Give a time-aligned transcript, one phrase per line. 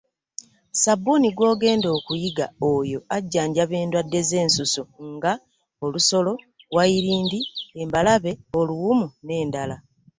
[0.73, 4.83] Ssabbuuni gw’ogenda okuyiga oyo ajjanjaba endwadde z’ensusu
[5.15, 5.31] nga
[5.85, 6.33] olusolo,
[6.75, 7.39] wayirindi,
[7.81, 9.75] embalabe, oluwumu n’endala.